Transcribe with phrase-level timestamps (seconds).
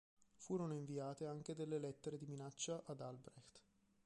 [0.33, 3.63] Furono inviate anche delle lettere di minaccia ad Albrecht.